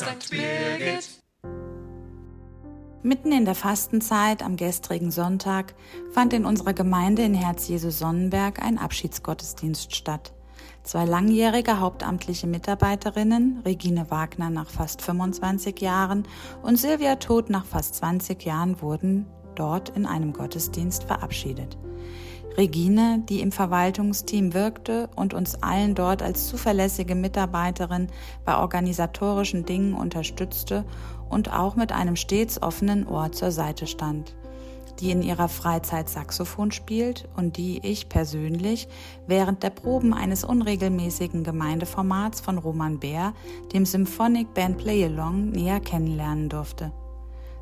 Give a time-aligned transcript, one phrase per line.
[0.00, 0.30] St.
[0.30, 1.20] Birgit.
[3.02, 5.74] Mitten in der Fastenzeit am gestrigen Sonntag
[6.10, 10.32] fand in unserer Gemeinde in Herz Jesu Sonnenberg ein Abschiedsgottesdienst statt.
[10.84, 16.26] Zwei langjährige hauptamtliche Mitarbeiterinnen, Regine Wagner nach fast 25 Jahren
[16.62, 21.76] und Silvia Todt nach fast 20 Jahren, wurden dort in einem Gottesdienst verabschiedet.
[22.60, 28.08] Regine, die im Verwaltungsteam wirkte und uns allen dort als zuverlässige Mitarbeiterin
[28.44, 30.84] bei organisatorischen Dingen unterstützte
[31.30, 34.36] und auch mit einem stets offenen Ohr zur Seite stand,
[35.00, 38.88] die in ihrer Freizeit Saxophon spielt und die ich persönlich
[39.26, 43.32] während der Proben eines unregelmäßigen Gemeindeformats von Roman Bär,
[43.72, 46.92] dem Symphonic Band Play-Along, näher kennenlernen durfte.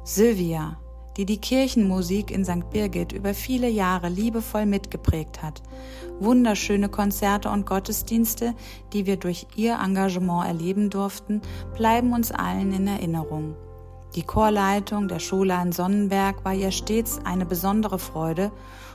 [0.02, 0.76] Sylvia,
[1.18, 2.70] die die Kirchenmusik in St.
[2.70, 5.60] Birgit über viele Jahre liebevoll mitgeprägt hat.
[6.20, 8.54] Wunderschöne Konzerte und Gottesdienste,
[8.92, 11.42] die wir durch ihr Engagement erleben durften,
[11.76, 13.56] bleiben uns allen in Erinnerung.
[14.14, 18.52] Die Chorleitung der Schule in Sonnenberg war ihr stets eine besondere Freude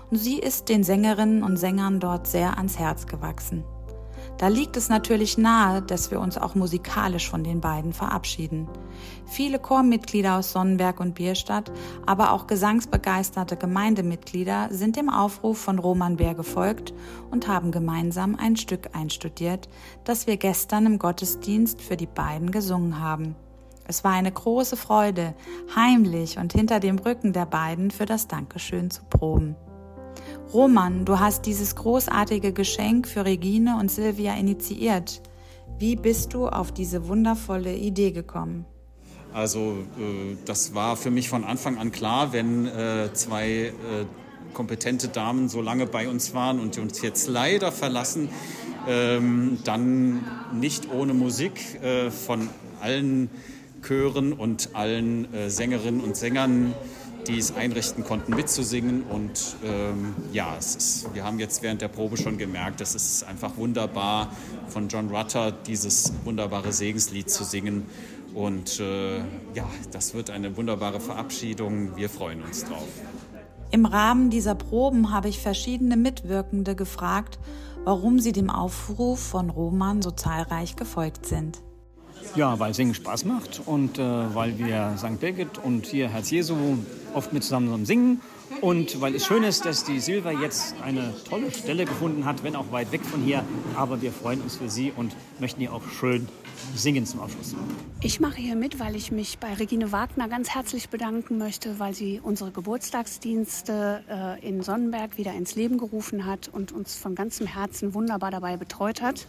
[0.09, 3.63] und sie ist den Sängerinnen und Sängern dort sehr ans Herz gewachsen.
[4.43, 8.67] Da liegt es natürlich nahe, dass wir uns auch musikalisch von den beiden verabschieden.
[9.25, 11.71] Viele Chormitglieder aus Sonnenberg und Bierstadt,
[12.05, 16.93] aber auch gesangsbegeisterte Gemeindemitglieder sind dem Aufruf von Roman Bär gefolgt
[17.31, 19.69] und haben gemeinsam ein Stück einstudiert,
[20.03, 23.37] das wir gestern im Gottesdienst für die beiden gesungen haben.
[23.87, 25.35] Es war eine große Freude,
[25.73, 29.55] heimlich und hinter dem Rücken der beiden für das Dankeschön zu proben.
[30.51, 35.21] Roman, du hast dieses großartige Geschenk für Regine und Silvia initiiert.
[35.79, 38.65] Wie bist du auf diese wundervolle Idee gekommen?
[39.33, 43.73] Also äh, das war für mich von Anfang an klar, wenn äh, zwei äh,
[44.53, 48.29] kompetente Damen so lange bei uns waren und uns jetzt leider verlassen,
[48.87, 51.79] ähm, dann nicht ohne Musik
[52.25, 52.49] von
[52.79, 53.29] allen
[53.81, 56.73] Chören und allen Sängerinnen und Sängern
[57.27, 59.03] die es einrichten konnten, mitzusingen.
[59.03, 63.57] Und ähm, ja, ist, wir haben jetzt während der Probe schon gemerkt, es ist einfach
[63.57, 64.31] wunderbar,
[64.67, 67.85] von John Rutter dieses wunderbare Segenslied zu singen.
[68.33, 69.19] Und äh,
[69.53, 71.95] ja, das wird eine wunderbare Verabschiedung.
[71.95, 72.87] Wir freuen uns drauf.
[73.71, 77.39] Im Rahmen dieser Proben habe ich verschiedene Mitwirkende gefragt,
[77.83, 81.61] warum sie dem Aufruf von Roman so zahlreich gefolgt sind.
[82.35, 84.01] Ja, weil Singen Spaß macht und äh,
[84.35, 85.19] weil wir St.
[85.19, 86.55] Birgit und hier Herz Jesu
[87.13, 88.21] oft mit zusammen singen
[88.61, 92.55] und weil es schön ist, dass die Silva jetzt eine tolle Stelle gefunden hat, wenn
[92.55, 93.43] auch weit weg von hier.
[93.75, 96.27] Aber wir freuen uns für sie und möchten ihr auch schön
[96.75, 97.55] singen zum Abschluss.
[98.01, 101.93] Ich mache hier mit, weil ich mich bei Regine Wagner ganz herzlich bedanken möchte, weil
[101.93, 107.47] sie unsere Geburtstagsdienste äh, in Sonnenberg wieder ins Leben gerufen hat und uns von ganzem
[107.47, 109.27] Herzen wunderbar dabei betreut hat.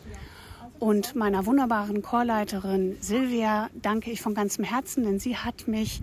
[0.85, 6.03] Und meiner wunderbaren Chorleiterin Silvia danke ich von ganzem Herzen, denn sie hat mich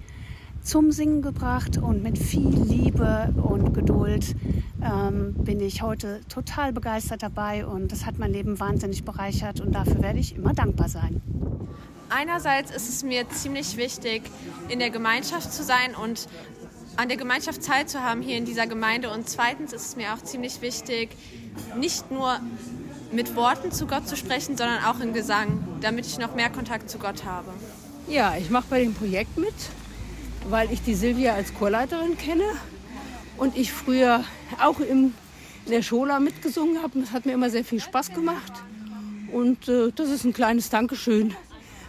[0.64, 4.36] zum Singen gebracht und mit viel Liebe und Geduld
[4.84, 9.72] ähm, bin ich heute total begeistert dabei und das hat mein Leben wahnsinnig bereichert und
[9.76, 11.22] dafür werde ich immer dankbar sein.
[12.10, 14.24] Einerseits ist es mir ziemlich wichtig,
[14.68, 16.28] in der Gemeinschaft zu sein und
[16.96, 20.64] an der Gemeinschaft teilzuhaben hier in dieser Gemeinde und zweitens ist es mir auch ziemlich
[20.64, 21.10] wichtig,
[21.78, 22.40] nicht nur
[23.12, 26.90] mit Worten zu Gott zu sprechen, sondern auch in Gesang, damit ich noch mehr Kontakt
[26.90, 27.50] zu Gott habe.
[28.08, 29.54] Ja, ich mache bei dem Projekt mit,
[30.50, 32.46] weil ich die Silvia als Chorleiterin kenne
[33.38, 34.24] und ich früher
[34.62, 35.14] auch im,
[35.66, 37.00] in der Schola mitgesungen habe.
[37.00, 38.54] Das hat mir immer sehr viel Spaß gemacht.
[39.32, 41.34] Und äh, das ist ein kleines Dankeschön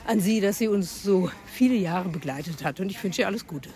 [0.06, 2.80] an Sie, dass sie uns so viele Jahre begleitet hat.
[2.80, 3.70] Und ich wünsche ihr alles Gute.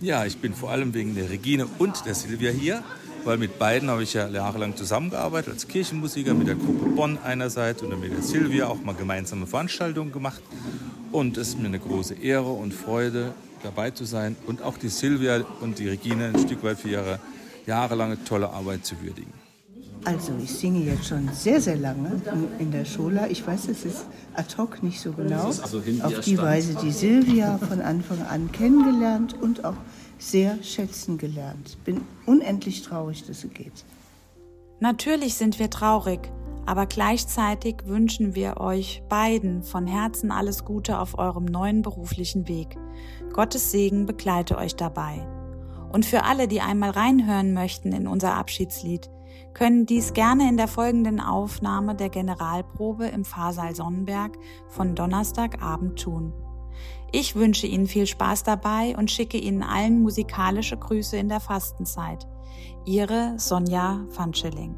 [0.00, 2.82] Ja, ich bin vor allem wegen der Regine und der Silvia hier
[3.24, 7.82] weil mit beiden habe ich ja jahrelang zusammengearbeitet, als Kirchenmusiker, mit der Gruppe Bonn einerseits
[7.82, 10.42] und dann mit der Silvia auch mal gemeinsame Veranstaltungen gemacht.
[11.12, 14.88] Und es ist mir eine große Ehre und Freude, dabei zu sein und auch die
[14.88, 17.20] Silvia und die Regine ein Stück weit für ihre
[17.66, 19.41] jahrelange tolle Arbeit zu würdigen.
[20.04, 22.20] Also ich singe jetzt schon sehr, sehr lange
[22.58, 23.28] in der Schule.
[23.28, 25.44] Ich weiß, es ist ad hoc nicht so genau.
[25.44, 29.76] Also Auf die Weise die Silvia von Anfang an kennengelernt und auch
[30.18, 31.78] sehr schätzen gelernt.
[31.84, 33.84] Bin unendlich traurig, dass sie geht.
[34.80, 36.32] Natürlich sind wir traurig,
[36.66, 42.76] aber gleichzeitig wünschen wir euch beiden von Herzen alles Gute auf eurem neuen beruflichen Weg.
[43.32, 45.26] Gottes Segen begleite euch dabei.
[45.92, 49.10] Und für alle, die einmal reinhören möchten in unser Abschiedslied,
[49.54, 54.38] können dies gerne in der folgenden Aufnahme der Generalprobe im Pfarrsaal Sonnenberg
[54.68, 56.32] von Donnerstagabend tun.
[57.12, 62.26] Ich wünsche Ihnen viel Spaß dabei und schicke Ihnen allen musikalische Grüße in der Fastenzeit.
[62.84, 64.76] Ihre Sonja van Schilling.